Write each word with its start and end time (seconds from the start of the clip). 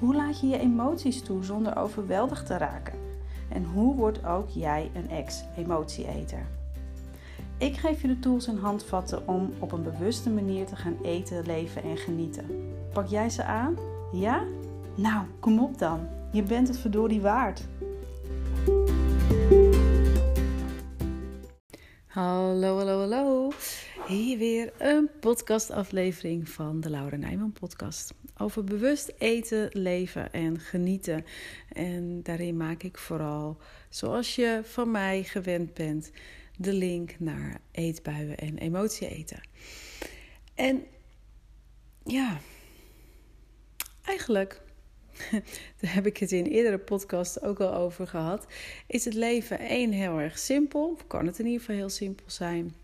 Hoe 0.00 0.14
laat 0.14 0.40
je 0.40 0.46
je 0.46 0.58
emoties 0.58 1.22
toe 1.22 1.44
zonder 1.44 1.76
overweldigd 1.76 2.46
te 2.46 2.56
raken? 2.56 2.98
En 3.48 3.64
hoe 3.64 3.94
wordt 3.94 4.24
ook 4.24 4.48
jij 4.48 4.90
een 4.94 5.10
ex-emotieeter? 5.10 6.46
Ik 7.58 7.76
geef 7.76 8.02
je 8.02 8.08
de 8.08 8.18
tools 8.18 8.46
en 8.46 8.58
handvatten 8.58 9.28
om 9.28 9.52
op 9.58 9.72
een 9.72 9.82
bewuste 9.82 10.30
manier 10.30 10.66
te 10.66 10.76
gaan 10.76 10.96
eten, 11.02 11.46
leven 11.46 11.82
en 11.82 11.96
genieten. 11.96 12.46
Pak 12.92 13.06
jij 13.06 13.30
ze 13.30 13.44
aan? 13.44 13.76
Ja? 14.12 14.44
Nou, 14.96 15.26
kom 15.40 15.58
op 15.58 15.78
dan. 15.78 16.08
Je 16.32 16.42
bent 16.42 16.68
het 16.68 16.78
verdorie 16.78 17.20
waard. 17.20 17.68
Hallo, 22.06 22.76
hallo, 22.76 22.98
hallo. 22.98 23.50
Hier 24.06 24.38
weer 24.38 24.72
een 24.78 25.10
podcastaflevering 25.20 26.48
van 26.48 26.80
de 26.80 26.90
Laura 26.90 27.16
Nijman 27.16 27.52
podcast. 27.52 28.14
Over 28.40 28.64
bewust 28.64 29.12
eten, 29.18 29.68
leven 29.72 30.32
en 30.32 30.60
genieten. 30.60 31.24
En 31.72 32.22
daarin 32.22 32.56
maak 32.56 32.82
ik 32.82 32.98
vooral, 32.98 33.56
zoals 33.88 34.34
je 34.34 34.60
van 34.64 34.90
mij 34.90 35.22
gewend 35.22 35.74
bent, 35.74 36.10
de 36.56 36.72
link 36.72 37.14
naar 37.18 37.60
eetbuien 37.70 38.36
en 38.36 38.58
emotie 38.58 39.08
eten. 39.08 39.40
En 40.54 40.84
ja, 42.04 42.40
eigenlijk 44.02 44.62
daar 45.80 45.94
heb 45.94 46.06
ik 46.06 46.16
het 46.16 46.32
in 46.32 46.46
eerdere 46.46 46.78
podcasts 46.78 47.42
ook 47.42 47.60
al 47.60 47.74
over 47.74 48.06
gehad. 48.06 48.46
Is 48.86 49.04
het 49.04 49.14
leven 49.14 49.58
één 49.58 49.92
heel 49.92 50.18
erg 50.18 50.38
simpel? 50.38 50.98
Kan 51.06 51.26
het 51.26 51.38
in 51.38 51.44
ieder 51.44 51.60
geval 51.60 51.76
heel 51.76 51.88
simpel 51.88 52.30
zijn? 52.30 52.74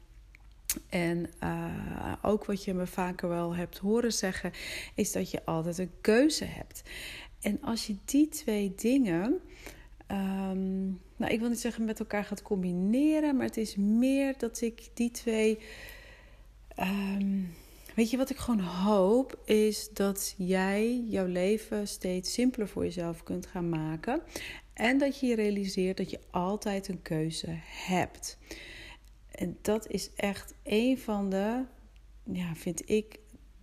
En 0.88 1.27
uh, 1.42 2.12
ook 2.22 2.44
wat 2.44 2.64
je 2.64 2.74
me 2.74 2.86
vaker 2.86 3.28
wel 3.28 3.55
hebt 3.55 3.78
horen 3.78 4.12
zeggen, 4.12 4.52
is 4.94 5.12
dat 5.12 5.30
je 5.30 5.44
altijd 5.44 5.78
een 5.78 5.91
keuze 6.00 6.44
hebt. 6.44 6.83
En 7.41 7.62
als 7.62 7.86
je 7.86 7.96
die 8.05 8.28
twee 8.28 8.72
dingen, 8.77 9.41
um, 10.10 11.00
nou 11.16 11.33
ik 11.33 11.41
wil 11.41 11.48
niet 11.48 11.60
zeggen 11.60 11.84
met 11.84 11.98
elkaar 11.98 12.24
gaat 12.24 12.42
combineren, 12.42 13.36
maar 13.36 13.46
het 13.46 13.56
is 13.56 13.77
meer 13.77 14.34
dat 14.38 14.60
ik 14.60 14.88
die 14.94 15.10
twee. 15.10 15.58
Um, 16.78 17.55
weet 17.94 18.11
je 18.11 18.16
wat 18.16 18.30
ik 18.30 18.36
gewoon 18.36 18.61
hoop, 18.61 19.38
is 19.44 19.88
dat 19.92 20.34
jij 20.36 21.05
jouw 21.08 21.27
leven 21.27 21.88
steeds 21.88 22.33
simpeler 22.33 22.68
voor 22.68 22.84
jezelf 22.84 23.22
kunt 23.22 23.46
gaan 23.46 23.68
maken. 23.68 24.20
En 24.72 24.98
dat 24.98 25.20
je 25.20 25.27
je 25.27 25.34
realiseert 25.34 25.96
dat 25.96 26.11
je 26.11 26.20
altijd 26.30 26.88
een 26.88 27.02
keuze 27.02 27.58
hebt. 27.64 28.38
En 29.37 29.59
dat 29.62 29.89
is 29.89 30.11
echt 30.15 30.55
een 30.62 30.98
van 30.98 31.31
de, 31.31 31.65
ja, 32.33 32.55
vind 32.55 32.91
ik, 32.91 33.19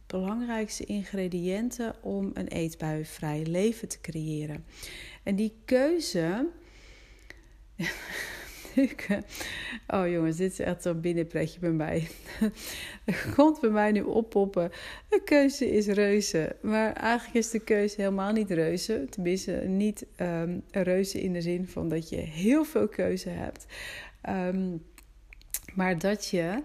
belangrijkste 0.07 0.85
ingrediënten 0.85 1.95
om 2.01 2.31
een 2.33 2.47
eetbuivrij 2.47 3.45
leven 3.45 3.87
te 3.87 4.01
creëren. 4.01 4.65
En 5.23 5.35
die 5.35 5.53
keuze. 5.65 6.47
oh 9.87 10.07
jongens, 10.07 10.37
dit 10.37 10.51
is 10.51 10.59
echt 10.59 10.81
zo'n 10.81 11.01
binnenpretje 11.01 11.59
bij 11.59 11.71
mij. 11.71 12.07
Er 13.05 13.33
komt 13.35 13.61
bij 13.61 13.69
mij 13.69 13.91
nu 13.91 14.01
oppoppen. 14.01 14.71
De 15.09 15.21
keuze 15.23 15.71
is 15.71 15.87
reuze. 15.87 16.55
Maar 16.61 16.93
eigenlijk 16.93 17.35
is 17.35 17.49
de 17.49 17.59
keuze 17.59 18.01
helemaal 18.01 18.31
niet 18.31 18.51
reuze. 18.51 19.05
Tenminste, 19.09 19.51
niet 19.51 20.05
um, 20.21 20.63
reuze 20.71 21.21
in 21.21 21.33
de 21.33 21.41
zin 21.41 21.67
van 21.67 21.89
dat 21.89 22.09
je 22.09 22.15
heel 22.15 22.63
veel 22.63 22.87
keuze 22.87 23.29
hebt. 23.29 23.65
Um, 24.29 24.81
maar 25.75 25.99
dat 25.99 26.27
je, 26.27 26.63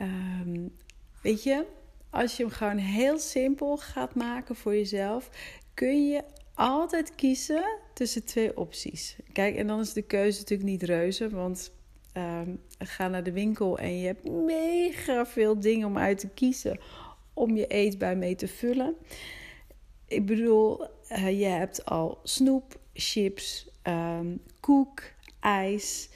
um, 0.00 0.72
weet 1.22 1.42
je, 1.42 1.64
als 2.10 2.36
je 2.36 2.42
hem 2.42 2.52
gewoon 2.52 2.76
heel 2.76 3.18
simpel 3.18 3.76
gaat 3.76 4.14
maken 4.14 4.56
voor 4.56 4.74
jezelf, 4.74 5.30
kun 5.74 6.08
je 6.08 6.22
altijd 6.54 7.14
kiezen 7.14 7.78
tussen 7.94 8.24
twee 8.24 8.56
opties. 8.56 9.16
Kijk, 9.32 9.56
en 9.56 9.66
dan 9.66 9.80
is 9.80 9.92
de 9.92 10.02
keuze 10.02 10.38
natuurlijk 10.38 10.68
niet 10.68 10.82
reuze, 10.82 11.28
want 11.28 11.72
um, 12.16 12.60
ga 12.78 13.08
naar 13.08 13.22
de 13.22 13.32
winkel 13.32 13.78
en 13.78 13.98
je 13.98 14.06
hebt 14.06 14.30
mega 14.30 15.26
veel 15.26 15.60
dingen 15.60 15.86
om 15.86 15.98
uit 15.98 16.18
te 16.18 16.28
kiezen 16.28 16.80
om 17.32 17.56
je 17.56 17.66
eetbui 17.66 18.16
mee 18.16 18.34
te 18.34 18.48
vullen. 18.48 18.96
Ik 20.08 20.26
bedoel, 20.26 20.86
uh, 21.10 21.40
je 21.40 21.46
hebt 21.46 21.84
al 21.84 22.18
snoep, 22.22 22.78
chips, 22.92 23.68
um, 23.82 24.40
koek, 24.60 25.02
ijs. 25.40 26.08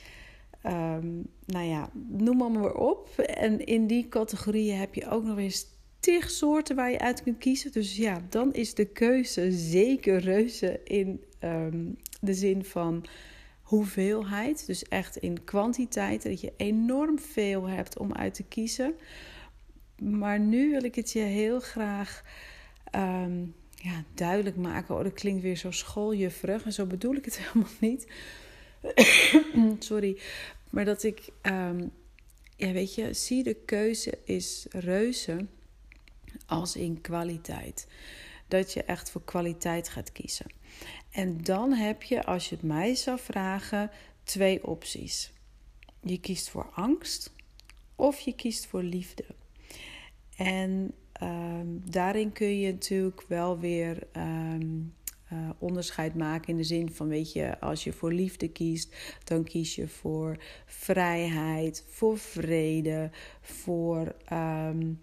Um, 0.66 1.26
nou 1.46 1.66
ja, 1.66 1.90
noem 2.08 2.42
allemaal 2.42 2.62
maar 2.62 2.74
op. 2.74 3.18
En 3.18 3.66
in 3.66 3.86
die 3.86 4.08
categorieën 4.08 4.78
heb 4.78 4.94
je 4.94 5.10
ook 5.10 5.24
nog 5.24 5.38
eens 5.38 5.66
tig 6.00 6.30
soorten 6.30 6.76
waar 6.76 6.90
je 6.90 6.98
uit 6.98 7.22
kunt 7.22 7.38
kiezen. 7.38 7.72
Dus 7.72 7.96
ja, 7.96 8.22
dan 8.28 8.52
is 8.52 8.74
de 8.74 8.84
keuze 8.84 9.52
zeker 9.52 10.18
reuze 10.18 10.80
in 10.84 11.24
um, 11.44 11.96
de 12.20 12.34
zin 12.34 12.64
van 12.64 13.04
hoeveelheid. 13.62 14.66
Dus 14.66 14.82
echt 14.82 15.16
in 15.16 15.44
kwantiteit. 15.44 16.22
Dat 16.22 16.40
je 16.40 16.52
enorm 16.56 17.18
veel 17.18 17.68
hebt 17.68 17.98
om 17.98 18.12
uit 18.12 18.34
te 18.34 18.44
kiezen. 18.44 18.94
Maar 20.02 20.40
nu 20.40 20.70
wil 20.70 20.84
ik 20.84 20.94
het 20.94 21.12
je 21.12 21.20
heel 21.20 21.60
graag 21.60 22.24
um, 22.94 23.54
ja, 23.74 24.04
duidelijk 24.14 24.56
maken. 24.56 24.96
Oh, 24.96 25.02
dat 25.02 25.12
klinkt 25.12 25.42
weer 25.42 25.56
zo 25.56 25.70
schooljufferig. 25.70 26.64
En 26.64 26.72
zo 26.72 26.86
bedoel 26.86 27.14
ik 27.14 27.24
het 27.24 27.38
helemaal 27.42 27.72
niet. 27.78 28.06
Sorry. 29.78 30.18
Maar 30.70 30.84
dat 30.84 31.02
ik, 31.02 31.28
um, 31.42 31.92
ja, 32.56 32.72
weet 32.72 32.94
je, 32.94 33.12
zie 33.12 33.42
de 33.42 33.54
keuze 33.54 34.18
is 34.24 34.66
reuze 34.70 35.46
als 36.46 36.76
in 36.76 37.00
kwaliteit. 37.00 37.86
Dat 38.48 38.72
je 38.72 38.82
echt 38.82 39.10
voor 39.10 39.24
kwaliteit 39.24 39.88
gaat 39.88 40.12
kiezen. 40.12 40.46
En 41.10 41.42
dan 41.42 41.72
heb 41.72 42.02
je, 42.02 42.24
als 42.24 42.48
je 42.48 42.54
het 42.54 42.64
mij 42.64 42.94
zou 42.94 43.18
vragen, 43.18 43.90
twee 44.24 44.66
opties. 44.66 45.32
Je 46.00 46.20
kiest 46.20 46.48
voor 46.48 46.70
angst 46.74 47.32
of 47.96 48.20
je 48.20 48.34
kiest 48.34 48.66
voor 48.66 48.82
liefde. 48.82 49.24
En 50.36 50.94
um, 51.22 51.82
daarin 51.90 52.32
kun 52.32 52.58
je 52.58 52.72
natuurlijk 52.72 53.24
wel 53.28 53.58
weer 53.58 54.06
um, 54.16 54.94
uh, 55.32 55.50
onderscheid 55.58 56.14
maken 56.14 56.48
in 56.48 56.56
de 56.56 56.64
zin 56.64 56.92
van, 56.92 57.08
weet 57.08 57.32
je, 57.32 57.60
als 57.60 57.84
je 57.84 57.92
voor 57.92 58.12
liefde 58.12 58.48
kiest, 58.48 58.94
dan 59.24 59.44
kies 59.44 59.74
je 59.74 59.88
voor 59.88 60.36
vrijheid, 60.66 61.84
voor 61.88 62.18
vrede, 62.18 63.10
voor 63.40 64.14
um, 64.32 65.00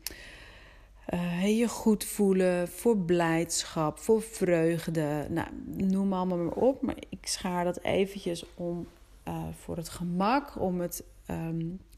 uh, 1.14 1.58
je 1.58 1.68
goed 1.68 2.04
voelen, 2.04 2.68
voor 2.68 2.98
blijdschap, 2.98 3.98
voor 3.98 4.22
vreugde. 4.22 5.28
Nou, 5.30 5.48
noem 5.66 6.14
allemaal 6.14 6.38
maar 6.38 6.54
op, 6.54 6.82
maar 6.82 6.98
ik 7.10 7.28
schaar 7.28 7.64
dat 7.64 7.80
eventjes 7.82 8.46
om 8.56 8.88
uh, 9.28 9.44
voor 9.60 9.78
het 9.78 9.90
gemak, 9.90 10.62
om 10.62 10.80
het. 10.80 11.04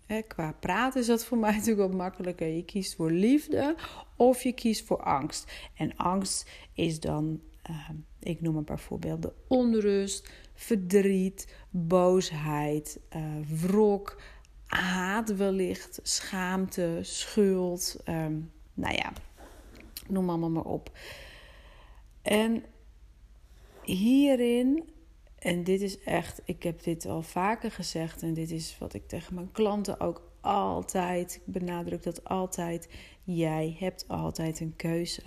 Hè, 0.05 0.21
qua 0.21 0.55
praten 0.59 1.01
is 1.01 1.07
dat 1.07 1.25
voor 1.25 1.37
mij 1.37 1.51
natuurlijk 1.57 1.87
wat 1.87 1.97
makkelijker. 1.97 2.47
Je 2.47 2.65
kiest 2.65 2.95
voor 2.95 3.11
liefde 3.11 3.75
of 4.15 4.43
je 4.43 4.51
kiest 4.51 4.85
voor 4.85 5.03
angst. 5.03 5.51
En 5.73 5.95
angst 5.95 6.49
is 6.73 6.99
dan 6.99 7.39
uh, 7.69 7.89
ik 8.19 8.41
noem 8.41 8.55
een 8.55 8.63
paar 8.63 8.79
voorbeelden: 8.79 9.33
onrust, 9.47 10.29
verdriet, 10.53 11.55
boosheid, 11.69 12.99
uh, 13.15 13.23
wrok, 13.61 14.21
haat 14.65 15.35
wellicht, 15.35 15.99
schaamte, 16.03 16.99
schuld. 17.01 18.03
Um, 18.09 18.51
nou 18.73 18.95
ja, 18.95 19.13
noem 20.07 20.29
allemaal 20.29 20.49
maar 20.49 20.63
op. 20.63 20.97
En 22.21 22.63
hierin, 23.83 24.89
en 25.39 25.63
dit 25.63 25.81
is 25.81 25.99
echt, 25.99 26.41
ik 26.45 26.63
heb 26.63 26.83
dit 26.83 27.05
al 27.05 27.21
vaker 27.21 27.71
gezegd 27.71 28.21
en 28.21 28.33
dit 28.33 28.51
is 28.51 28.77
wat 28.79 28.93
ik 28.93 29.07
tegen 29.07 29.35
mijn 29.35 29.51
klanten 29.51 29.99
ook 29.99 30.31
altijd, 30.41 31.41
benadruk 31.45 32.03
dat 32.03 32.23
altijd, 32.23 32.89
jij 33.23 33.75
hebt 33.79 34.07
altijd 34.07 34.59
een 34.59 34.75
keuze. 34.75 35.21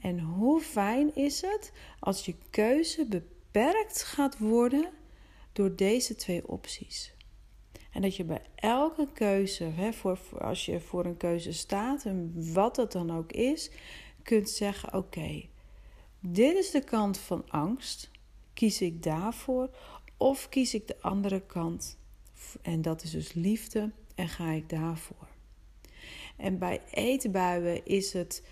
En 0.00 0.20
hoe 0.20 0.60
fijn 0.60 1.14
is 1.14 1.40
het 1.40 1.72
als 1.98 2.24
je 2.24 2.34
keuze 2.50 3.06
beperkt 3.06 4.02
gaat 4.02 4.38
worden 4.38 4.90
door 5.52 5.76
deze 5.76 6.14
twee 6.14 6.48
opties? 6.48 7.12
En 7.92 8.02
dat 8.02 8.16
je 8.16 8.24
bij 8.24 8.42
elke 8.54 9.08
keuze, 9.12 9.64
hè, 9.64 9.92
voor, 9.92 10.18
als 10.38 10.66
je 10.66 10.80
voor 10.80 11.04
een 11.04 11.16
keuze 11.16 11.52
staat 11.52 12.04
en 12.04 12.32
wat 12.52 12.74
dat 12.74 12.92
dan 12.92 13.16
ook 13.16 13.32
is, 13.32 13.70
kunt 14.22 14.50
zeggen: 14.50 14.94
Oké, 14.94 15.42
dit 16.20 16.56
is 16.56 16.70
de 16.70 16.84
kant 16.84 17.18
van 17.18 17.44
angst. 17.48 18.10
Kies 18.54 18.80
ik 18.80 19.02
daarvoor 19.02 19.70
of 20.16 20.48
kies 20.48 20.74
ik 20.74 20.86
de 20.86 20.96
andere 21.00 21.40
kant? 21.40 21.98
En 22.62 22.82
dat 22.82 23.02
is 23.02 23.10
dus 23.10 23.32
liefde 23.32 23.90
en 24.14 24.28
ga 24.28 24.50
ik 24.50 24.68
daarvoor. 24.68 25.28
En 26.36 26.58
bij 26.58 26.80
eetbuien 26.90 27.86
is 27.86 28.12
het, 28.12 28.42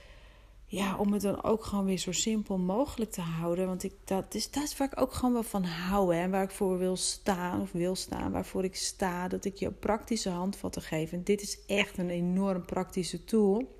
ja, 0.70 0.96
om 0.96 1.12
het 1.12 1.22
dan 1.22 1.42
ook 1.42 1.64
gewoon 1.64 1.84
weer 1.84 1.98
zo 1.98 2.12
simpel 2.12 2.58
mogelijk 2.58 3.10
te 3.10 3.20
houden. 3.20 3.66
Want 3.66 3.82
ik, 3.82 3.92
dat, 4.04 4.34
is, 4.34 4.50
dat 4.50 4.62
is 4.62 4.76
waar 4.76 4.92
ik 4.92 5.00
ook 5.00 5.12
gewoon 5.12 5.32
wel 5.32 5.42
van 5.42 5.64
hou. 5.64 6.14
En 6.14 6.30
waar 6.30 6.42
ik 6.42 6.50
voor 6.50 6.78
wil 6.78 6.96
staan 6.96 7.60
of 7.60 7.72
wil 7.72 7.96
staan, 7.96 8.32
waarvoor 8.32 8.64
ik 8.64 8.76
sta. 8.76 9.28
Dat 9.28 9.44
ik 9.44 9.56
je 9.56 9.70
praktische 9.70 10.28
handvatten 10.28 10.82
geef. 10.82 11.12
En 11.12 11.24
dit 11.24 11.42
is 11.42 11.58
echt 11.66 11.98
een 11.98 12.10
enorm 12.10 12.64
praktische 12.64 13.24
tool. 13.24 13.76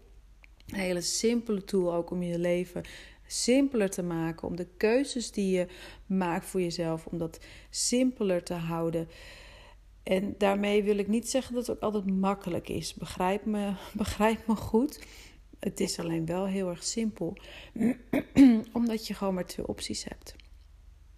Een 0.67 0.79
hele 0.79 1.01
simpele 1.01 1.65
tool 1.65 1.95
ook 1.95 2.11
om 2.11 2.23
je 2.23 2.39
leven 2.39 2.83
simpeler 3.27 3.91
te 3.91 4.03
maken. 4.03 4.49
Om 4.49 4.57
de 4.57 4.67
keuzes 4.77 5.31
die 5.31 5.51
je 5.51 5.67
maakt 6.07 6.47
voor 6.47 6.61
jezelf, 6.61 7.07
om 7.07 7.19
dat 7.19 7.39
simpeler 7.71 8.43
te 8.43 8.55
houden. 8.55 9.09
En 10.03 10.35
daarmee 10.39 10.83
wil 10.83 10.99
ik 10.99 11.09
niet 11.09 11.31
zeggen 11.31 11.55
dat 11.55 11.67
het 11.67 11.77
ook 11.77 11.83
altijd 11.83 12.17
makkelijk 12.17 12.69
is. 12.69 12.95
Begrijp 12.95 13.45
me, 13.45 13.73
begrijp 13.95 14.47
me 14.47 14.57
goed. 14.57 15.01
Het 15.59 15.81
is 15.81 15.99
alleen 15.99 16.27
wel 16.27 16.47
heel 16.47 16.69
erg 16.69 16.85
simpel, 16.85 17.37
omdat 18.73 19.07
je 19.07 19.15
gewoon 19.15 19.35
maar 19.35 19.47
twee 19.47 19.69
opties 19.69 20.05
hebt: 20.05 20.35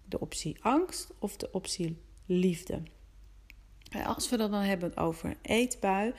de 0.05 0.19
optie 0.19 0.57
angst 0.61 1.13
of 1.19 1.37
de 1.37 1.51
optie 1.51 1.97
liefde. 2.25 2.81
Als 4.05 4.29
we 4.29 4.37
dat 4.37 4.51
dan 4.51 4.61
hebben 4.61 4.97
over 4.97 5.29
een 5.29 5.37
eetbui, 5.41 6.13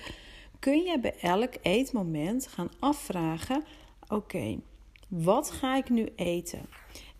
kun 0.58 0.82
je 0.82 1.00
bij 1.00 1.19
elk 1.20 1.54
eetmoment 1.62 2.46
gaan 2.46 2.70
afvragen: 2.78 3.64
oké, 4.08 4.60
wat 5.08 5.50
ga 5.50 5.76
ik 5.76 5.90
nu 5.90 6.08
eten? 6.16 6.69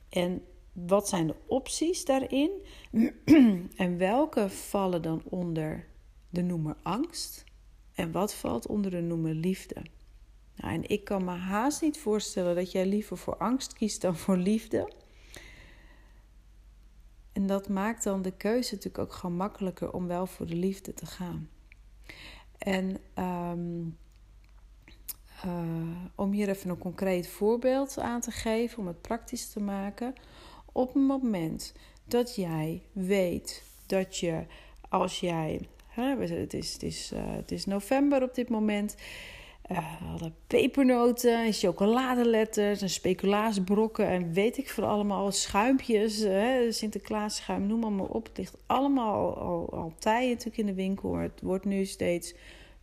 En 0.08 0.43
wat 0.72 1.08
zijn 1.08 1.26
de 1.26 1.37
opties 1.46 2.04
daarin? 2.04 2.50
en 3.76 3.99
welke 3.99 4.50
vallen 4.50 5.02
dan 5.02 5.22
onder 5.25 5.88
de 6.31 6.43
noemer 6.43 6.76
angst? 6.82 7.44
En 7.94 8.12
wat 8.12 8.34
valt 8.34 8.66
onder 8.66 8.90
de 8.90 9.00
noemer 9.00 9.34
liefde? 9.34 9.82
Nou, 10.62 10.75
en 10.75 10.88
ik 10.88 11.05
kan 11.05 11.25
me 11.25 11.31
haast 11.31 11.82
niet 11.82 11.99
voorstellen 11.99 12.55
dat 12.55 12.73
jij 12.73 12.87
liever 12.87 13.17
voor 13.17 13.37
angst 13.37 13.73
kiest 13.73 14.00
dan 14.00 14.17
voor 14.17 14.37
liefde. 14.37 14.93
En 17.32 17.47
dat 17.47 17.69
maakt 17.69 18.05
dan 18.05 18.23
de 18.23 18.37
keuze 18.37 18.75
natuurlijk 18.75 19.05
ook 19.05 19.12
gewoon 19.12 19.37
makkelijker 19.37 19.93
om 19.93 20.06
wel 20.06 20.26
voor 20.26 20.47
de 20.47 20.55
liefde 20.55 20.94
te 20.94 21.06
gaan. 21.06 21.49
En 22.59 22.97
um, 23.19 23.99
om 26.14 26.32
hier 26.32 26.49
even 26.49 26.70
een 26.70 26.79
concreet 26.79 27.29
voorbeeld 27.29 27.99
aan 27.99 28.20
te 28.20 28.31
geven, 28.31 28.79
om 28.79 28.87
het 28.87 29.00
praktisch 29.00 29.49
te 29.50 29.61
maken. 29.61 30.14
Op 30.73 30.94
het 30.94 31.03
moment 31.03 31.73
dat 32.05 32.35
jij 32.35 32.82
weet 32.93 33.64
dat 33.87 34.19
je, 34.19 34.47
als 34.88 35.20
jij, 35.20 35.69
hè, 35.87 36.17
het, 36.17 36.55
is, 36.55 36.73
het, 36.73 36.82
is, 36.82 37.12
uh, 37.12 37.20
het 37.25 37.53
is 37.53 37.64
november 37.64 38.23
op 38.23 38.35
dit 38.35 38.49
moment, 38.49 38.97
uh, 39.70 40.23
pepernoten, 40.47 41.53
chocoladeletters 41.53 42.82
en 42.82 42.91
speculaasbrokken 42.91 44.06
en 44.06 44.32
weet 44.32 44.59
ik 44.59 44.70
voor 44.70 44.85
allemaal, 44.85 45.32
schuimpjes, 45.32 46.26
Sinterklaas 46.69 47.37
schuim, 47.37 47.67
noem 47.67 47.81
maar, 47.81 47.93
maar 47.93 48.06
op. 48.06 48.26
Het 48.26 48.38
ligt 48.38 48.56
allemaal 48.67 49.37
al, 49.37 49.73
al, 49.73 49.93
tijden 49.99 50.29
natuurlijk 50.29 50.56
in 50.56 50.67
de 50.67 50.75
winkel. 50.75 51.17
Het 51.17 51.41
wordt 51.43 51.64
nu 51.64 51.85
steeds 51.85 52.35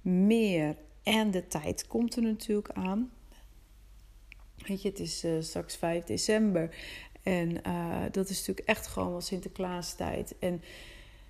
meer 0.02 0.76
en 1.04 1.32
de 1.32 1.48
tijd 1.48 1.88
komt 1.88 2.16
er 2.16 2.22
natuurlijk 2.22 2.70
aan. 2.74 3.12
Weet 4.68 4.82
je, 4.82 4.90
het 4.90 5.00
is 5.00 5.24
uh, 5.24 5.32
straks 5.40 5.76
5 5.76 6.04
december. 6.04 6.76
En 7.24 7.58
uh, 7.68 8.04
dat 8.12 8.30
is 8.30 8.38
natuurlijk 8.38 8.68
echt 8.68 8.88
gewoon 8.88 9.10
wel 9.10 9.22
Sinterklaastijd. 9.22 10.36
En 10.40 10.62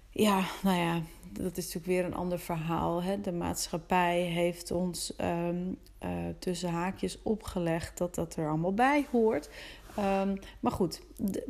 ja, 0.09 0.44
nou 0.63 0.77
ja, 0.77 1.01
dat 1.31 1.57
is 1.57 1.65
natuurlijk 1.65 1.85
weer 1.85 2.06
een 2.06 2.15
ander 2.15 2.39
verhaal. 2.39 3.03
Hè? 3.03 3.21
De 3.21 3.31
maatschappij 3.31 4.21
heeft 4.21 4.71
ons 4.71 5.13
um, 5.21 5.77
uh, 6.03 6.09
tussen 6.39 6.69
haakjes 6.69 7.21
opgelegd 7.23 7.97
dat 7.97 8.15
dat 8.15 8.35
er 8.35 8.47
allemaal 8.47 8.73
bij 8.73 9.06
hoort. 9.11 9.50
Um, 10.00 10.39
maar 10.59 10.71
goed, 10.71 11.01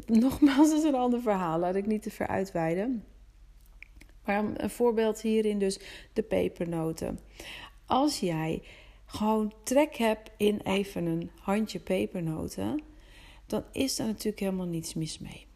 nogmaals, 0.05 0.69
dat 0.69 0.77
is 0.77 0.83
een 0.83 0.95
ander 0.95 1.21
verhaal. 1.21 1.59
Laat 1.59 1.75
ik 1.75 1.85
niet 1.85 2.01
te 2.01 2.11
ver 2.11 2.27
uitweiden. 2.27 3.03
Maar 4.25 4.43
een 4.55 4.69
voorbeeld 4.69 5.21
hierin 5.21 5.59
dus 5.59 5.79
de 6.13 6.23
pepernoten. 6.23 7.19
Als 7.85 8.19
jij 8.19 8.63
gewoon 9.05 9.53
trek 9.63 9.95
hebt 9.95 10.31
in 10.37 10.61
even 10.63 11.05
een 11.05 11.31
handje 11.39 11.79
pepernoten, 11.79 12.81
dan 13.45 13.63
is 13.71 13.99
er 13.99 14.05
natuurlijk 14.05 14.39
helemaal 14.39 14.65
niets 14.65 14.93
mis 14.93 15.19
mee. 15.19 15.48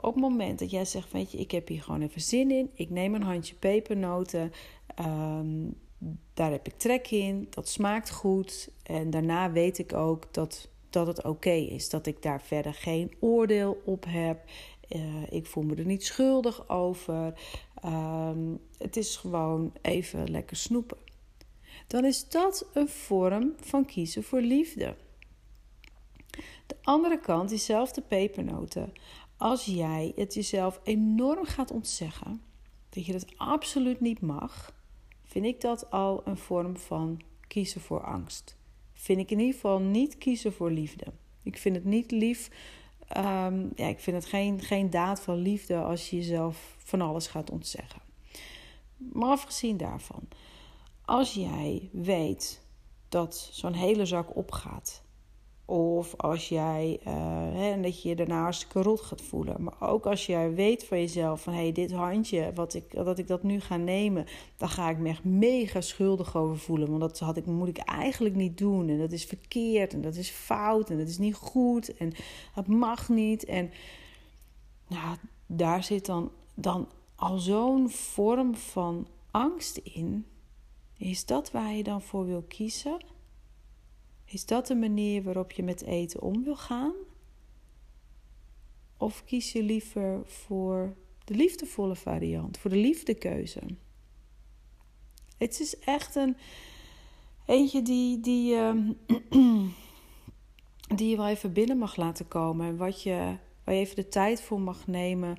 Op 0.00 0.14
het 0.14 0.22
moment 0.22 0.58
dat 0.58 0.70
jij 0.70 0.84
zegt, 0.84 1.12
weet 1.12 1.32
je, 1.32 1.38
ik 1.38 1.50
heb 1.50 1.68
hier 1.68 1.82
gewoon 1.82 2.02
even 2.02 2.20
zin 2.20 2.50
in, 2.50 2.70
ik 2.74 2.90
neem 2.90 3.14
een 3.14 3.22
handje 3.22 3.54
pepernoten, 3.54 4.52
um, 5.00 5.74
daar 6.34 6.50
heb 6.50 6.66
ik 6.66 6.74
trek 6.76 7.10
in, 7.10 7.46
dat 7.50 7.68
smaakt 7.68 8.10
goed 8.10 8.70
en 8.82 9.10
daarna 9.10 9.52
weet 9.52 9.78
ik 9.78 9.92
ook 9.92 10.34
dat, 10.34 10.68
dat 10.90 11.06
het 11.06 11.24
oké 11.24 11.50
is, 11.50 11.90
dat 11.90 12.06
ik 12.06 12.22
daar 12.22 12.42
verder 12.42 12.74
geen 12.74 13.12
oordeel 13.20 13.82
op 13.84 14.04
heb. 14.08 14.44
Uh, 14.96 15.22
ik 15.30 15.46
voel 15.46 15.62
me 15.62 15.74
er 15.74 15.84
niet 15.84 16.04
schuldig 16.04 16.68
over. 16.68 17.34
Um, 17.84 18.60
het 18.78 18.96
is 18.96 19.16
gewoon 19.16 19.72
even 19.82 20.30
lekker 20.30 20.56
snoepen. 20.56 20.96
Dan 21.86 22.04
is 22.04 22.28
dat 22.28 22.66
een 22.72 22.88
vorm 22.88 23.54
van 23.60 23.84
kiezen 23.84 24.22
voor 24.22 24.40
liefde. 24.40 24.94
De 26.66 26.76
andere 26.82 27.20
kant, 27.20 27.48
diezelfde 27.48 28.00
pepernoten. 28.00 28.92
Als 29.40 29.64
jij 29.64 30.12
het 30.16 30.34
jezelf 30.34 30.80
enorm 30.82 31.44
gaat 31.44 31.70
ontzeggen, 31.70 32.42
dat 32.88 33.06
je 33.06 33.12
het 33.12 33.32
absoluut 33.36 34.00
niet 34.00 34.20
mag, 34.20 34.74
vind 35.24 35.44
ik 35.44 35.60
dat 35.60 35.90
al 35.90 36.22
een 36.24 36.36
vorm 36.36 36.76
van 36.76 37.20
kiezen 37.46 37.80
voor 37.80 38.04
angst. 38.04 38.56
Vind 38.92 39.20
ik 39.20 39.30
in 39.30 39.38
ieder 39.38 39.54
geval 39.54 39.78
niet 39.78 40.18
kiezen 40.18 40.52
voor 40.52 40.70
liefde. 40.70 41.04
Ik 41.42 41.58
vind 41.58 41.76
het 41.76 41.84
niet 41.84 42.10
lief. 42.10 42.50
Um, 43.16 43.72
ja, 43.74 43.86
ik 43.86 44.00
vind 44.00 44.16
het 44.16 44.26
geen, 44.26 44.60
geen 44.60 44.90
daad 44.90 45.20
van 45.20 45.36
liefde 45.36 45.76
als 45.76 46.10
je 46.10 46.16
jezelf 46.16 46.76
van 46.78 47.00
alles 47.00 47.26
gaat 47.26 47.50
ontzeggen. 47.50 48.02
Maar 48.96 49.30
afgezien 49.30 49.76
daarvan, 49.76 50.28
als 51.04 51.34
jij 51.34 51.88
weet 51.92 52.66
dat 53.08 53.48
zo'n 53.52 53.74
hele 53.74 54.06
zak 54.06 54.36
opgaat, 54.36 55.02
of 55.70 56.16
als 56.16 56.48
jij, 56.48 57.00
uh, 57.06 57.12
hè, 57.52 57.80
dat 57.80 58.02
je 58.02 58.08
je 58.08 58.16
daarna 58.16 58.42
hartstikke 58.42 58.82
rot 58.82 59.00
gaat 59.00 59.22
voelen. 59.22 59.62
Maar 59.62 59.90
ook 59.90 60.06
als 60.06 60.26
jij 60.26 60.54
weet 60.54 60.84
van 60.84 60.98
jezelf 60.98 61.42
van, 61.42 61.52
hé, 61.52 61.60
hey, 61.60 61.72
dit 61.72 61.92
handje, 61.92 62.52
wat 62.54 62.74
ik, 62.74 62.94
dat 62.94 63.18
ik 63.18 63.26
dat 63.26 63.42
nu 63.42 63.60
ga 63.60 63.76
nemen, 63.76 64.26
dan 64.56 64.68
ga 64.68 64.90
ik 64.90 64.98
me 64.98 65.08
echt 65.08 65.24
mega 65.24 65.80
schuldig 65.80 66.36
over 66.36 66.58
voelen. 66.58 66.88
Want 66.88 67.00
dat 67.00 67.18
had 67.18 67.36
ik, 67.36 67.46
moet 67.46 67.68
ik 67.68 67.78
eigenlijk 67.78 68.34
niet 68.34 68.58
doen. 68.58 68.88
En 68.88 68.98
dat 68.98 69.12
is 69.12 69.24
verkeerd 69.24 69.92
en 69.92 70.00
dat 70.00 70.14
is 70.14 70.30
fout 70.30 70.90
en 70.90 70.98
dat 70.98 71.08
is 71.08 71.18
niet 71.18 71.34
goed 71.34 71.96
en 71.96 72.12
dat 72.54 72.66
mag 72.66 73.08
niet. 73.08 73.44
En 73.44 73.70
nou, 74.88 75.16
daar 75.46 75.84
zit 75.84 76.06
dan, 76.06 76.30
dan 76.54 76.88
al 77.14 77.38
zo'n 77.38 77.90
vorm 77.90 78.54
van 78.54 79.06
angst 79.30 79.76
in. 79.76 80.26
Is 80.96 81.26
dat 81.26 81.50
waar 81.50 81.72
je 81.72 81.82
dan 81.82 82.02
voor 82.02 82.26
wil 82.26 82.44
kiezen? 82.48 82.98
Is 84.30 84.46
dat 84.46 84.66
de 84.66 84.74
manier 84.74 85.22
waarop 85.22 85.52
je 85.52 85.62
met 85.62 85.82
eten 85.82 86.22
om 86.22 86.44
wil 86.44 86.56
gaan? 86.56 86.94
Of 88.96 89.24
kies 89.24 89.52
je 89.52 89.62
liever 89.62 90.20
voor 90.24 90.96
de 91.24 91.34
liefdevolle 91.34 91.96
variant, 91.96 92.58
voor 92.58 92.70
de 92.70 92.76
liefdekeuze? 92.76 93.60
Het 95.38 95.60
is 95.60 95.78
echt 95.78 96.14
een 96.14 96.36
eentje 97.46 97.82
die, 97.82 98.20
die, 98.20 98.54
uh, 98.54 98.74
die 100.96 101.08
je 101.08 101.16
wel 101.16 101.28
even 101.28 101.52
binnen 101.52 101.78
mag 101.78 101.96
laten 101.96 102.28
komen. 102.28 102.66
En 102.66 102.76
wat 102.76 103.02
je, 103.02 103.36
waar 103.64 103.74
je 103.74 103.80
even 103.80 103.96
de 103.96 104.08
tijd 104.08 104.42
voor 104.42 104.60
mag 104.60 104.86
nemen 104.86 105.38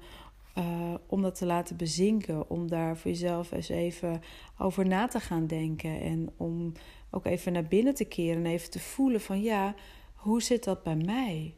uh, 0.58 0.94
om 1.08 1.22
dat 1.22 1.36
te 1.36 1.46
laten 1.46 1.78
bezinken. 1.78 2.50
Om 2.50 2.68
daar 2.68 2.98
voor 2.98 3.12
jezelf 3.12 3.52
eens 3.52 3.70
even 3.70 4.22
over 4.58 4.88
na 4.88 5.08
te 5.08 5.20
gaan 5.20 5.48
denken. 5.48 6.02
En 6.02 6.34
om 6.38 6.74
ook 7.12 7.26
even 7.26 7.52
naar 7.52 7.68
binnen 7.68 7.96
te 7.96 8.06
keren 8.06 8.46
en 8.46 8.52
even 8.52 8.72
te 8.72 8.80
voelen 8.80 9.22
van 9.22 9.42
ja, 9.42 9.76
hoe 10.16 10.42
zit 10.42 10.64
dat 10.64 10.84
bij 10.84 10.96
mij? 10.96 11.56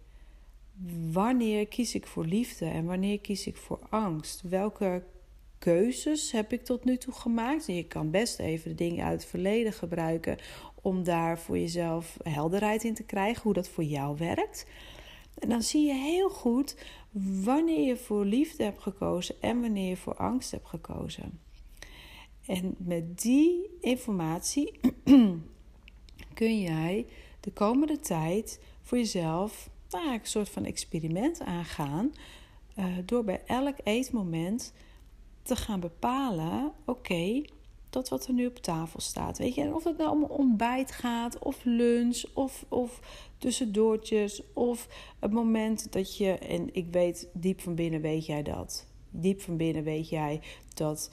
Wanneer 1.12 1.67
kies 1.67 1.95
ik 1.95 2.07
voor 2.07 2.25
liefde 2.25 2.65
en 2.65 2.86
wanneer 2.86 3.19
kies 3.19 3.48
ik 3.48 3.57
voor 3.57 3.79
angst? 3.89 4.41
Welke 4.41 5.03
keuzes 5.57 6.31
heb 6.31 6.53
ik 6.53 6.65
tot 6.65 6.86
nu 6.86 6.98
toe 6.98 7.13
gemaakt? 7.13 7.67
En 7.67 7.75
je 7.75 7.88
kan 7.88 8.12
best 8.12 8.39
even 8.39 8.69
de 8.69 8.75
dingen 8.75 9.05
uit 9.05 9.22
het 9.22 9.29
verleden 9.29 9.74
gebruiken 9.74 10.38
om 10.81 11.03
daar 11.03 11.39
voor 11.39 11.57
jezelf 11.57 12.17
helderheid 12.24 12.83
in 12.83 12.93
te 12.93 13.03
krijgen, 13.03 13.43
hoe 13.43 13.53
dat 13.53 13.69
voor 13.69 13.83
jou 13.83 14.17
werkt. 14.17 14.67
En 15.38 15.50
dan 15.50 15.62
zie 15.62 15.86
je 15.86 15.93
heel 15.93 16.29
goed 16.29 16.75
wanneer 17.43 17.88
je 17.88 17.98
voor 17.98 18.25
liefde 18.25 18.63
hebt 18.63 18.81
gekozen 18.81 19.36
en 19.41 19.62
wanneer 19.62 19.89
je 19.89 19.98
voor 19.98 20.15
angst 20.15 20.51
hebt 20.51 20.67
gekozen. 20.67 21.39
En 22.45 22.75
met 22.77 23.21
die 23.21 23.69
informatie 23.79 24.79
kun 26.33 26.62
jij 26.62 27.05
de 27.39 27.51
komende 27.51 28.00
tijd 28.00 28.59
voor 28.81 28.97
jezelf 28.97 29.69
nou, 29.89 30.13
een 30.13 30.19
soort 30.23 30.50
van 30.50 30.65
experiment 30.65 31.41
aangaan. 31.41 32.13
Uh, 32.79 32.85
door 33.05 33.23
bij 33.23 33.41
elk 33.45 33.75
eetmoment 33.83 34.73
te 35.41 35.55
gaan 35.55 35.79
bepalen: 35.79 36.71
oké, 36.85 37.41
dat 37.89 38.09
wat 38.09 38.27
er 38.27 38.33
nu 38.33 38.45
op 38.45 38.57
tafel 38.57 39.01
staat. 39.01 39.38
Weet 39.38 39.55
je, 39.55 39.62
en 39.62 39.73
of 39.73 39.83
het 39.83 39.97
nou 39.97 40.12
om 40.12 40.23
ontbijt 40.23 40.91
gaat, 40.91 41.39
of 41.39 41.63
lunch, 41.63 42.23
of, 42.33 42.65
of 42.69 43.00
tussendoortjes, 43.38 44.41
of 44.53 44.88
het 45.19 45.31
moment 45.31 45.91
dat 45.91 46.17
je, 46.17 46.31
en 46.31 46.75
ik 46.75 46.88
weet 46.91 47.29
diep 47.33 47.62
van 47.62 47.75
binnen 47.75 48.01
weet 48.01 48.25
jij 48.25 48.43
dat. 48.43 48.85
Diep 49.09 49.41
van 49.41 49.57
binnen 49.57 49.83
weet 49.83 50.09
jij 50.09 50.41
dat 50.73 51.12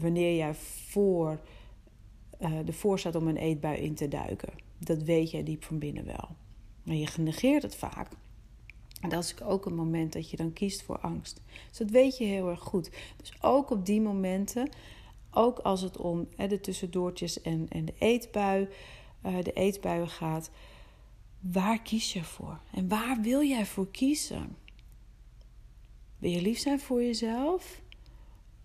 wanneer 0.00 0.36
jij 0.36 0.54
voor 0.54 1.40
ervoor 2.66 2.98
staat 2.98 3.14
om 3.14 3.28
een 3.28 3.36
eetbui 3.36 3.78
in 3.78 3.94
te 3.94 4.08
duiken. 4.08 4.52
Dat 4.78 5.02
weet 5.02 5.30
jij 5.30 5.42
diep 5.42 5.64
van 5.64 5.78
binnen 5.78 6.04
wel. 6.04 6.28
Maar 6.82 6.96
je 6.96 7.08
negeert 7.18 7.62
het 7.62 7.76
vaak. 7.76 8.08
En 9.00 9.08
dat 9.08 9.24
is 9.24 9.42
ook 9.42 9.66
een 9.66 9.74
moment 9.74 10.12
dat 10.12 10.30
je 10.30 10.36
dan 10.36 10.52
kiest 10.52 10.82
voor 10.82 10.98
angst. 10.98 11.40
Dus 11.68 11.78
dat 11.78 11.90
weet 11.90 12.18
je 12.18 12.24
heel 12.24 12.48
erg 12.48 12.60
goed. 12.60 12.90
Dus 13.16 13.32
ook 13.40 13.70
op 13.70 13.86
die 13.86 14.00
momenten, 14.00 14.68
ook 15.30 15.58
als 15.58 15.80
het 15.80 15.96
om 15.96 16.28
hè, 16.36 16.46
de 16.46 16.60
tussendoortjes 16.60 17.40
en, 17.40 17.66
en 17.68 17.84
de 17.84 17.94
eetbui, 17.98 18.68
de 19.42 19.52
eetbuien 19.52 20.08
gaat, 20.08 20.50
waar 21.40 21.82
kies 21.82 22.12
je 22.12 22.24
voor? 22.24 22.60
En 22.72 22.88
waar 22.88 23.20
wil 23.20 23.42
jij 23.42 23.66
voor 23.66 23.90
kiezen? 23.90 24.56
Wil 26.18 26.30
je 26.30 26.42
lief 26.42 26.58
zijn 26.58 26.80
voor 26.80 27.02
jezelf? 27.02 27.80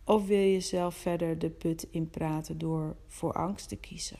Of 0.05 0.27
wil 0.27 0.37
je 0.37 0.59
zelf 0.59 0.95
verder 0.95 1.39
de 1.39 1.49
put 1.49 1.87
inpraten 1.91 2.57
door 2.57 2.95
voor 3.07 3.33
angst 3.33 3.69
te 3.69 3.75
kiezen? 3.75 4.19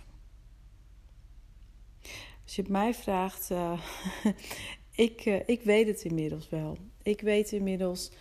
Als 2.43 2.55
je 2.55 2.61
het 2.61 2.71
mij 2.71 2.93
vraagt, 2.93 3.49
uh, 3.51 3.81
ik, 5.07 5.25
uh, 5.25 5.39
ik 5.45 5.61
weet 5.61 5.87
het 5.87 6.03
inmiddels 6.03 6.49
wel. 6.49 6.77
Ik 7.03 7.21
weet 7.21 7.51
inmiddels 7.51 8.11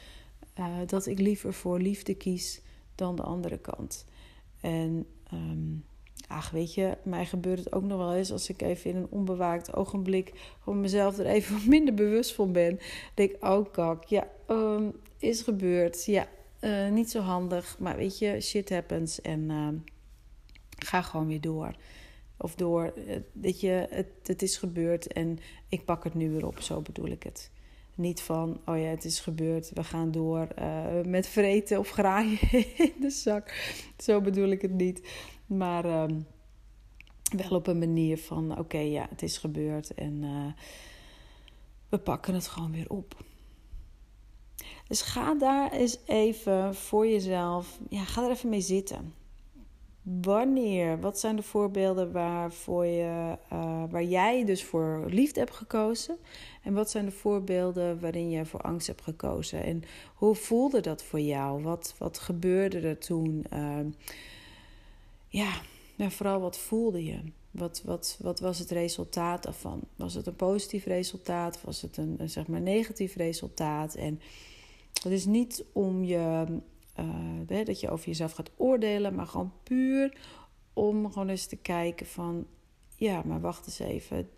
uh, 0.58 0.76
dat 0.86 1.06
ik 1.06 1.18
liever 1.18 1.52
voor 1.54 1.80
liefde 1.80 2.14
kies 2.14 2.60
dan 2.94 3.16
de 3.16 3.22
andere 3.22 3.58
kant. 3.58 4.04
En 4.60 5.06
um, 5.32 5.84
ach, 6.26 6.50
weet 6.50 6.74
je, 6.74 6.96
mij 7.02 7.26
gebeurt 7.26 7.58
het 7.58 7.72
ook 7.72 7.82
nog 7.82 7.98
wel 7.98 8.14
eens 8.14 8.32
als 8.32 8.48
ik 8.48 8.62
even 8.62 8.90
in 8.90 8.96
een 8.96 9.10
onbewaakt 9.10 9.74
ogenblik 9.74 10.54
van 10.60 10.80
mezelf 10.80 11.18
er 11.18 11.26
even 11.26 11.68
minder 11.68 11.94
bewust 11.94 12.32
van 12.32 12.52
ben. 12.52 12.78
Denk 13.14 13.44
oh 13.44 13.72
kak, 13.72 14.04
ja, 14.04 14.28
um, 14.48 14.92
is 15.18 15.42
gebeurd. 15.42 16.04
Ja, 16.04 16.28
uh, 16.60 16.88
niet 16.88 17.10
zo 17.10 17.20
handig, 17.20 17.78
maar 17.78 17.96
weet 17.96 18.18
je, 18.18 18.40
shit 18.40 18.70
happens 18.70 19.20
en 19.20 19.40
uh, 19.40 19.68
ga 20.78 21.02
gewoon 21.02 21.26
weer 21.26 21.40
door. 21.40 21.74
Of 22.36 22.54
door 22.54 22.94
dat 23.32 23.60
je, 23.60 23.86
het, 23.90 24.06
het 24.22 24.42
is 24.42 24.56
gebeurd 24.56 25.06
en 25.06 25.38
ik 25.68 25.84
pak 25.84 26.04
het 26.04 26.14
nu 26.14 26.30
weer 26.30 26.46
op, 26.46 26.60
zo 26.60 26.80
bedoel 26.80 27.08
ik 27.08 27.22
het. 27.22 27.50
Niet 27.94 28.20
van, 28.20 28.60
oh 28.64 28.78
ja, 28.78 28.84
het 28.84 29.04
is 29.04 29.20
gebeurd, 29.20 29.70
we 29.74 29.84
gaan 29.84 30.10
door 30.10 30.48
met 31.06 31.26
vreten 31.26 31.78
of 31.78 31.90
graaien 31.90 32.38
in 32.88 32.94
de 33.00 33.10
zak. 33.10 33.74
Zo 33.98 34.20
bedoel 34.20 34.48
ik 34.48 34.62
het 34.62 34.72
niet. 34.72 35.08
Maar 35.46 35.84
uh, 35.84 36.04
wel 37.36 37.58
op 37.58 37.66
een 37.66 37.78
manier 37.78 38.18
van, 38.18 38.58
oké, 38.58 38.78
ja, 38.78 39.06
het 39.10 39.22
is 39.22 39.38
gebeurd 39.38 39.94
en 39.94 40.24
we 41.88 41.98
pakken 41.98 42.34
het 42.34 42.48
gewoon 42.48 42.72
weer 42.72 42.90
op. 42.90 43.24
Dus 44.90 45.02
ga 45.02 45.34
daar 45.34 45.72
eens 45.72 45.98
even 46.06 46.74
voor 46.74 47.06
jezelf, 47.06 47.78
ja, 47.88 48.04
ga 48.04 48.24
er 48.24 48.30
even 48.30 48.48
mee 48.48 48.60
zitten. 48.60 49.14
Wanneer? 50.02 51.00
Wat 51.00 51.18
zijn 51.18 51.36
de 51.36 51.42
voorbeelden 51.42 52.12
waarvoor 52.12 52.84
je, 52.84 53.36
uh, 53.52 53.82
waar 53.90 54.04
jij 54.04 54.44
dus 54.44 54.64
voor 54.64 55.06
liefde 55.08 55.40
hebt 55.40 55.54
gekozen? 55.54 56.16
En 56.62 56.74
wat 56.74 56.90
zijn 56.90 57.04
de 57.04 57.10
voorbeelden 57.10 58.00
waarin 58.00 58.30
je 58.30 58.44
voor 58.44 58.60
angst 58.60 58.86
hebt 58.86 59.02
gekozen? 59.02 59.64
En 59.64 59.82
hoe 60.14 60.34
voelde 60.34 60.80
dat 60.80 61.02
voor 61.02 61.20
jou? 61.20 61.62
Wat, 61.62 61.94
wat 61.98 62.18
gebeurde 62.18 62.80
er 62.80 62.98
toen? 62.98 63.44
Uh, 63.52 63.78
ja, 65.28 65.52
en 65.96 66.10
vooral 66.10 66.40
wat 66.40 66.58
voelde 66.58 67.04
je? 67.04 67.18
Wat, 67.50 67.82
wat, 67.84 68.18
wat 68.20 68.40
was 68.40 68.58
het 68.58 68.70
resultaat 68.70 69.42
daarvan? 69.42 69.80
Was 69.96 70.14
het 70.14 70.26
een 70.26 70.36
positief 70.36 70.84
resultaat? 70.84 71.60
Was 71.62 71.82
het 71.82 71.96
een, 71.96 72.14
een 72.18 72.30
zeg 72.30 72.46
maar 72.46 72.60
negatief 72.60 73.16
resultaat? 73.16 73.94
En 73.94 74.20
het 74.92 75.12
is 75.12 75.24
niet 75.24 75.64
om 75.72 76.04
je, 76.04 76.46
uh, 77.00 77.64
dat 77.64 77.80
je 77.80 77.90
over 77.90 78.06
jezelf 78.06 78.32
gaat 78.32 78.50
oordelen, 78.56 79.14
maar 79.14 79.26
gewoon 79.26 79.52
puur 79.62 80.18
om 80.72 81.12
gewoon 81.12 81.28
eens 81.28 81.46
te 81.46 81.56
kijken 81.56 82.06
van, 82.06 82.46
ja, 82.96 83.22
maar 83.26 83.40
wacht 83.40 83.66
eens 83.66 83.78
even, 83.78 84.30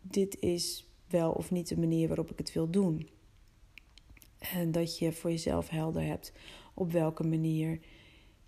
dit 0.00 0.38
is 0.40 0.86
wel 1.08 1.30
of 1.32 1.50
niet 1.50 1.68
de 1.68 1.78
manier 1.78 2.08
waarop 2.08 2.30
ik 2.30 2.38
het 2.38 2.52
wil 2.52 2.70
doen. 2.70 3.08
En 4.38 4.72
dat 4.72 4.98
je 4.98 5.12
voor 5.12 5.30
jezelf 5.30 5.68
helder 5.68 6.02
hebt 6.02 6.32
op 6.74 6.92
welke 6.92 7.24
manier 7.24 7.80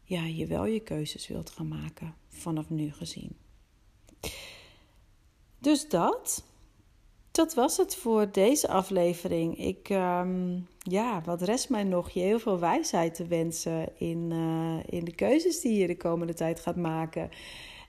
ja, 0.03 0.25
je 0.25 0.47
wel 0.47 0.67
je 0.67 0.81
keuzes 0.81 1.29
wilt 1.29 1.51
gaan 1.51 1.69
maken 1.69 2.15
vanaf 2.29 2.71
nu 2.71 2.93
gezien. 2.93 3.37
Dus 5.59 5.89
dat 5.89 6.45
dat 7.33 7.55
was 7.55 7.77
het 7.77 7.97
voor 7.97 8.33
deze 8.33 8.69
aflevering. 8.69 9.59
Ik, 9.59 9.89
um, 9.89 10.67
ja, 10.79 11.23
wat 11.25 11.43
rest 11.43 11.71
mij 11.71 11.85
nog? 11.85 12.11
Je 12.11 12.21
heel 12.21 12.39
veel 12.39 12.59
wijsheid 12.59 13.15
te 13.15 13.27
wensen 13.27 13.99
in, 13.99 14.31
uh, 14.31 14.79
in 14.87 15.05
de 15.05 15.15
keuzes 15.15 15.61
die 15.61 15.79
je 15.79 15.87
de 15.87 15.97
komende 15.97 16.35
tijd 16.35 16.61
gaat 16.61 16.77
maken. 16.77 17.31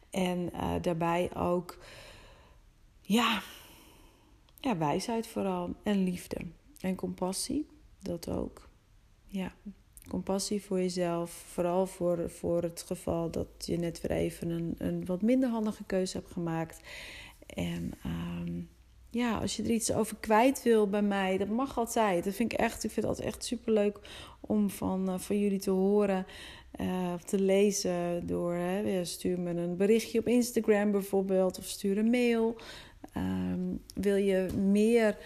En 0.09 0.49
uh, 0.53 0.73
daarbij 0.81 1.35
ook, 1.35 1.77
ja, 3.01 3.41
ja, 4.59 4.77
wijsheid 4.77 5.27
vooral. 5.27 5.69
En 5.83 6.03
liefde. 6.03 6.37
En 6.79 6.95
compassie, 6.95 7.67
dat 7.99 8.29
ook. 8.29 8.69
Ja, 9.27 9.53
compassie 10.07 10.63
voor 10.63 10.77
jezelf. 10.77 11.31
Vooral 11.31 11.87
voor, 11.87 12.29
voor 12.29 12.61
het 12.61 12.83
geval 12.87 13.31
dat 13.31 13.47
je 13.57 13.77
net 13.77 14.01
weer 14.01 14.17
even 14.17 14.49
een, 14.49 14.75
een 14.77 15.05
wat 15.05 15.21
minder 15.21 15.49
handige 15.49 15.83
keuze 15.83 16.17
hebt 16.17 16.31
gemaakt. 16.31 16.79
En... 17.45 17.91
Um, 18.05 18.71
ja, 19.13 19.37
als 19.37 19.55
je 19.55 19.63
er 19.63 19.69
iets 19.69 19.93
over 19.93 20.17
kwijt 20.19 20.63
wil 20.63 20.89
bij 20.89 21.01
mij, 21.01 21.37
dat 21.37 21.49
mag 21.49 21.77
altijd. 21.77 22.23
Dat 22.23 22.33
vind 22.33 22.53
ik 22.53 22.59
echt, 22.59 22.83
ik 22.83 22.91
vind 22.91 22.95
het 22.95 23.05
altijd 23.05 23.27
echt 23.27 23.45
superleuk 23.45 23.99
om 24.39 24.69
van, 24.69 25.09
uh, 25.09 25.19
van 25.19 25.39
jullie 25.39 25.59
te 25.59 25.69
horen 25.69 26.25
uh, 26.81 27.11
of 27.13 27.23
te 27.23 27.39
lezen. 27.39 28.27
Door, 28.27 28.53
hè, 28.53 29.05
stuur 29.05 29.39
me 29.39 29.49
een 29.55 29.77
berichtje 29.77 30.19
op 30.19 30.27
Instagram 30.27 30.91
bijvoorbeeld 30.91 31.57
of 31.57 31.65
stuur 31.65 31.97
een 31.97 32.09
mail. 32.09 32.55
Um, 33.17 33.81
wil 33.95 34.15
je 34.15 34.47
meer, 34.69 35.17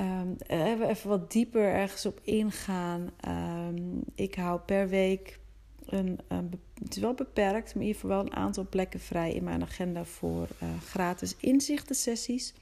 um, 0.00 0.36
even 0.88 1.08
wat 1.08 1.32
dieper 1.32 1.72
ergens 1.72 2.06
op 2.06 2.20
ingaan. 2.22 3.10
Um, 3.28 4.02
ik 4.14 4.34
hou 4.34 4.60
per 4.60 4.88
week 4.88 5.38
een, 5.86 6.18
het 6.82 6.96
is 6.96 6.98
wel 6.98 7.14
beperkt, 7.14 7.74
maar 7.74 7.82
in 7.82 7.88
ieder 7.88 8.00
geval 8.00 8.16
wel 8.16 8.26
een 8.26 8.36
aantal 8.36 8.66
plekken 8.70 9.00
vrij 9.00 9.32
in 9.32 9.44
mijn 9.44 9.62
agenda 9.62 10.04
voor 10.04 10.48
gratis 10.84 11.36
inzichtensessies. 11.40 12.54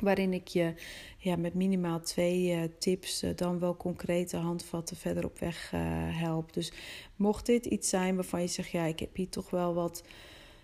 Waarin 0.00 0.32
ik 0.32 0.48
je 0.48 0.74
ja, 1.18 1.36
met 1.36 1.54
minimaal 1.54 2.00
twee 2.00 2.56
uh, 2.56 2.62
tips, 2.78 3.22
uh, 3.22 3.30
dan 3.36 3.58
wel 3.58 3.76
concrete 3.76 4.36
handvatten 4.36 4.96
verder 4.96 5.24
op 5.24 5.38
weg 5.38 5.72
uh, 5.74 5.80
help. 6.20 6.52
Dus 6.52 6.72
mocht 7.16 7.46
dit 7.46 7.66
iets 7.66 7.88
zijn 7.88 8.14
waarvan 8.14 8.40
je 8.40 8.46
zegt, 8.46 8.70
ja, 8.70 8.84
ik 8.84 8.98
heb 8.98 9.16
hier 9.16 9.28
toch 9.28 9.50
wel 9.50 9.74
wat, 9.74 10.02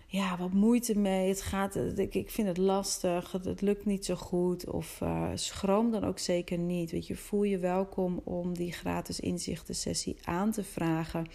ja, 0.07 0.37
wat 0.37 0.53
moeite 0.53 0.97
mee. 0.97 1.27
Het 1.27 1.41
gaat, 1.41 1.75
ik, 1.75 2.15
ik 2.15 2.29
vind 2.29 2.47
het 2.47 2.57
lastig, 2.57 3.31
het, 3.31 3.45
het 3.45 3.61
lukt 3.61 3.85
niet 3.85 4.05
zo 4.05 4.15
goed. 4.15 4.69
Of 4.69 5.01
schroom 5.33 5.91
dan 5.91 6.03
ook 6.03 6.19
zeker 6.19 6.57
niet. 6.57 6.91
Weet 6.91 7.07
je, 7.07 7.15
voel 7.15 7.43
je 7.43 7.57
welkom 7.57 8.21
om 8.23 8.53
die 8.53 8.71
gratis 8.71 9.19
inzichtensessie 9.19 10.17
aan 10.23 10.51
te 10.51 10.63
vragen. 10.63 11.27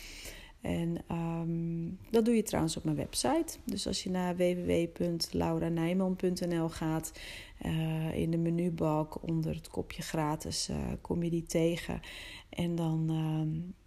En 0.61 0.99
um, 1.11 1.99
dat 2.11 2.25
doe 2.25 2.35
je 2.35 2.43
trouwens 2.43 2.77
op 2.77 2.85
mijn 2.85 2.97
website. 2.97 3.59
Dus 3.65 3.87
als 3.87 4.03
je 4.03 4.11
naar 4.11 4.37
www.lauranijman.nl 4.37 6.69
gaat, 6.69 7.12
uh, 7.67 8.15
in 8.15 8.31
de 8.31 8.37
menubalk 8.37 9.23
onder 9.23 9.55
het 9.55 9.69
kopje 9.69 10.03
gratis, 10.03 10.69
uh, 10.69 10.77
kom 11.00 11.23
je 11.23 11.31
die 11.31 11.47
tegen. 11.47 12.00
En 12.49 12.75
dan, 12.75 13.07
uh, 13.11 13.43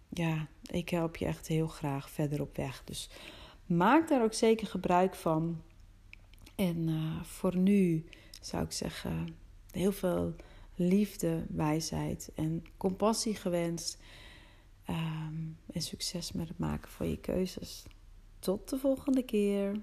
ja, 0.08 0.46
ik 0.66 0.88
help 0.88 1.16
je 1.16 1.26
echt 1.26 1.46
heel 1.46 1.68
graag 1.68 2.10
verder 2.10 2.40
op 2.40 2.56
weg. 2.56 2.82
Dus 2.84 3.10
maak 3.66 4.08
daar 4.08 4.22
ook 4.22 4.34
zeker 4.34 4.66
gebruik 4.66 5.14
van. 5.14 5.62
En 6.54 6.88
eh, 6.88 7.22
voor 7.22 7.56
nu 7.56 8.04
zou 8.40 8.64
ik 8.64 8.72
zeggen, 8.72 9.36
heel 9.70 9.92
veel 9.92 10.34
liefde, 10.74 11.44
wijsheid 11.48 12.30
en 12.34 12.64
compassie 12.76 13.34
gewenst. 13.34 13.98
Um, 14.90 15.51
en 15.72 15.82
succes 15.82 16.32
met 16.32 16.48
het 16.48 16.58
maken 16.58 16.90
van 16.90 17.08
je 17.08 17.16
keuzes. 17.16 17.84
Tot 18.38 18.68
de 18.68 18.78
volgende 18.78 19.22
keer. 19.22 19.80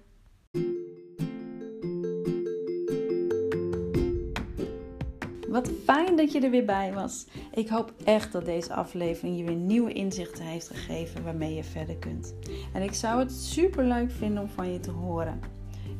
Wat 5.50 5.72
fijn 5.84 6.16
dat 6.16 6.32
je 6.32 6.40
er 6.40 6.50
weer 6.50 6.66
bij 6.66 6.94
was. 6.94 7.26
Ik 7.54 7.68
hoop 7.68 7.94
echt 8.04 8.32
dat 8.32 8.46
deze 8.46 8.74
aflevering 8.74 9.38
je 9.38 9.44
weer 9.44 9.56
nieuwe 9.56 9.94
inzichten 9.94 10.46
heeft 10.46 10.68
gegeven 10.68 11.24
waarmee 11.24 11.54
je 11.54 11.64
verder 11.64 11.96
kunt. 11.96 12.34
En 12.74 12.82
ik 12.82 12.94
zou 12.94 13.20
het 13.20 13.32
super 13.32 13.86
leuk 13.86 14.12
vinden 14.12 14.44
om 14.44 14.50
van 14.50 14.72
je 14.72 14.80
te 14.80 14.92
horen. 14.92 15.40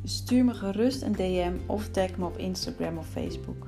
Stuur 0.04 0.46
me 0.46 0.54
gerust 0.54 1.02
een 1.02 1.12
DM 1.12 1.54
of 1.66 1.90
tag 1.90 2.18
me 2.18 2.26
op 2.26 2.38
Instagram 2.38 2.98
of 2.98 3.08
Facebook. 3.08 3.66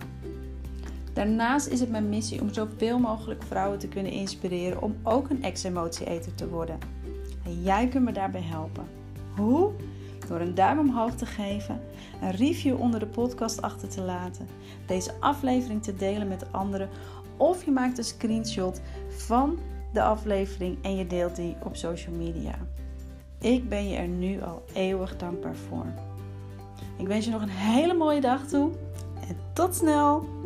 Daarnaast 1.13 1.67
is 1.67 1.79
het 1.79 1.89
mijn 1.89 2.09
missie 2.09 2.41
om 2.41 2.53
zoveel 2.53 2.99
mogelijk 2.99 3.43
vrouwen 3.43 3.79
te 3.79 3.87
kunnen 3.87 4.11
inspireren 4.11 4.81
om 4.81 4.95
ook 5.03 5.29
een 5.29 5.43
ex-emotieeter 5.43 6.35
te 6.35 6.49
worden. 6.49 6.79
En 7.45 7.61
jij 7.61 7.87
kunt 7.87 8.05
me 8.05 8.11
daarbij 8.11 8.41
helpen. 8.41 8.87
Hoe? 9.35 9.71
Door 10.27 10.39
een 10.39 10.55
duim 10.55 10.79
omhoog 10.79 11.15
te 11.15 11.25
geven, 11.25 11.81
een 12.21 12.31
review 12.31 12.79
onder 12.79 12.99
de 12.99 13.07
podcast 13.07 13.61
achter 13.61 13.89
te 13.89 14.01
laten, 14.01 14.47
deze 14.85 15.13
aflevering 15.19 15.83
te 15.83 15.95
delen 15.95 16.27
met 16.27 16.51
anderen 16.51 16.89
of 17.37 17.65
je 17.65 17.71
maakt 17.71 17.97
een 17.97 18.03
screenshot 18.03 18.81
van 19.09 19.59
de 19.93 20.01
aflevering 20.01 20.77
en 20.81 20.95
je 20.95 21.07
deelt 21.07 21.35
die 21.35 21.55
op 21.63 21.75
social 21.75 22.15
media. 22.15 22.55
Ik 23.39 23.69
ben 23.69 23.89
je 23.89 23.95
er 23.95 24.07
nu 24.07 24.41
al 24.41 24.63
eeuwig 24.73 25.17
dankbaar 25.17 25.55
voor. 25.55 25.85
Ik 26.97 27.07
wens 27.07 27.25
je 27.25 27.31
nog 27.31 27.41
een 27.41 27.49
hele 27.49 27.93
mooie 27.93 28.21
dag 28.21 28.47
toe 28.47 28.71
en 29.27 29.37
tot 29.53 29.75
snel! 29.75 30.40